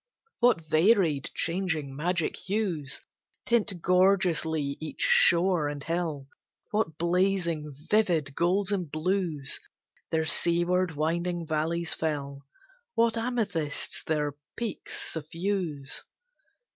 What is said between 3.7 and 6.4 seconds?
gorgeously each shore and hill!